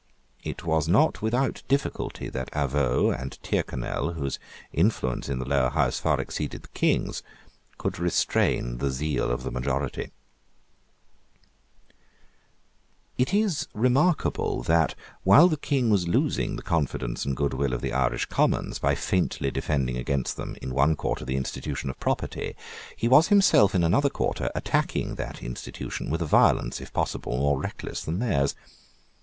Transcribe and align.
It 0.43 0.65
was 0.65 0.87
not 0.87 1.21
without 1.21 1.61
difficulty 1.67 2.27
that 2.29 2.51
Avaux 2.53 3.15
and 3.15 3.33
Tyrconnel, 3.43 4.13
whose 4.13 4.39
influence 4.73 5.29
in 5.29 5.37
the 5.37 5.45
Lower 5.47 5.69
House 5.69 5.99
far 5.99 6.19
exceeded 6.19 6.63
the 6.63 6.69
King's, 6.69 7.21
could 7.77 7.99
restrain 7.99 8.79
the 8.79 8.89
zeal 8.89 9.29
of 9.29 9.43
the 9.43 9.51
majority, 9.51 10.09
It 13.19 13.31
is 13.31 13.67
remarkable 13.75 14.63
that, 14.63 14.95
while 15.21 15.47
the 15.47 15.55
King 15.55 15.91
was 15.91 16.07
losing 16.07 16.55
the 16.55 16.63
confidence 16.63 17.23
and 17.23 17.37
good 17.37 17.53
will 17.53 17.71
of 17.71 17.81
the 17.81 17.93
Irish 17.93 18.25
Commons 18.25 18.79
by 18.79 18.95
faintly 18.95 19.51
defending 19.51 19.97
against 19.97 20.35
them, 20.35 20.55
in 20.63 20.73
one 20.73 20.95
quarter, 20.95 21.25
the 21.25 21.37
institution 21.37 21.91
of 21.91 21.99
property, 21.99 22.55
he 22.95 23.07
was 23.07 23.27
himself, 23.27 23.75
in 23.75 23.83
another 23.83 24.09
quarter, 24.09 24.49
attacking 24.55 25.13
that 25.13 25.43
institution 25.43 26.09
with 26.09 26.23
a 26.23 26.25
violence, 26.25 26.81
if 26.81 26.91
possible, 26.91 27.37
more 27.37 27.61
reckless 27.61 28.01
than 28.01 28.17
theirs. 28.17 28.55